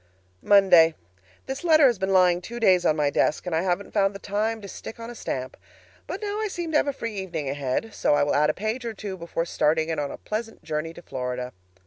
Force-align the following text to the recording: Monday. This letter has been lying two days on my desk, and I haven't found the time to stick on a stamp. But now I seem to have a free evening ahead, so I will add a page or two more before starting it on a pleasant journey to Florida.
Monday. 0.41 0.95
This 1.45 1.63
letter 1.63 1.85
has 1.85 1.99
been 1.99 2.11
lying 2.11 2.41
two 2.41 2.59
days 2.59 2.87
on 2.87 2.95
my 2.95 3.11
desk, 3.11 3.45
and 3.45 3.53
I 3.53 3.61
haven't 3.61 3.93
found 3.93 4.15
the 4.15 4.19
time 4.19 4.59
to 4.63 4.67
stick 4.67 4.99
on 4.99 5.11
a 5.11 5.13
stamp. 5.13 5.55
But 6.07 6.23
now 6.23 6.39
I 6.39 6.47
seem 6.47 6.71
to 6.71 6.77
have 6.77 6.87
a 6.87 6.91
free 6.93 7.13
evening 7.13 7.47
ahead, 7.47 7.93
so 7.93 8.15
I 8.15 8.23
will 8.23 8.33
add 8.33 8.49
a 8.49 8.53
page 8.55 8.83
or 8.83 8.95
two 8.95 9.09
more 9.11 9.19
before 9.27 9.45
starting 9.45 9.89
it 9.89 9.99
on 9.99 10.09
a 10.09 10.17
pleasant 10.17 10.63
journey 10.63 10.91
to 10.95 11.03
Florida. 11.03 11.53